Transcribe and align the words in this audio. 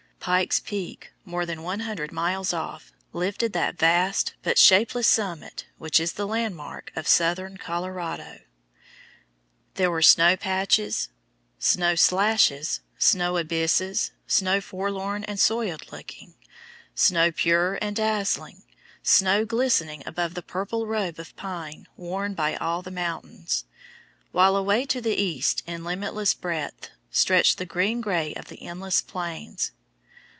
Pike's 0.23 0.59
Peak, 0.59 1.11
more 1.25 1.47
than 1.47 1.63
one 1.63 1.79
hundred 1.79 2.11
miles 2.11 2.53
off, 2.53 2.93
lifted 3.11 3.53
that 3.53 3.79
vast 3.79 4.35
but 4.43 4.59
shapeless 4.59 5.07
summit 5.07 5.65
which 5.79 5.99
is 5.99 6.13
the 6.13 6.27
landmark 6.27 6.91
of 6.95 7.07
southern 7.07 7.57
Colorado. 7.57 8.41
There 9.73 9.89
were 9.89 10.03
snow 10.03 10.37
patches, 10.37 11.09
snow 11.57 11.95
slashes, 11.95 12.81
snow 12.99 13.35
abysses, 13.35 14.11
snow 14.27 14.61
forlorn 14.61 15.23
and 15.23 15.39
soiled 15.39 15.91
looking, 15.91 16.35
snow 16.93 17.31
pure 17.31 17.79
and 17.81 17.95
dazzling, 17.95 18.61
snow 19.01 19.43
glistening 19.43 20.03
above 20.05 20.35
the 20.35 20.43
purple 20.43 20.85
robe 20.85 21.17
of 21.17 21.35
pine 21.35 21.87
worn 21.97 22.35
by 22.35 22.55
all 22.57 22.83
the 22.83 22.91
mountains; 22.91 23.65
while 24.31 24.55
away 24.55 24.85
to 24.85 25.01
the 25.01 25.19
east, 25.19 25.63
in 25.65 25.83
limitless 25.83 26.35
breadth, 26.35 26.89
stretched 27.09 27.57
the 27.57 27.65
green 27.65 28.01
grey 28.01 28.35
of 28.35 28.49
the 28.49 28.61
endless 28.61 29.01
Plains. 29.01 29.71